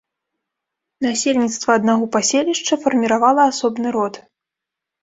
Насельніцтва 1.07 1.69
аднаго 1.81 2.09
паселішча 2.17 2.73
фарміравала 2.87 3.41
асобны 3.53 3.87
род. 3.99 4.15